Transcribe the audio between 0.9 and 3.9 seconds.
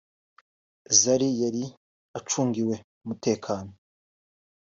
Zari yari acungiwe umutekano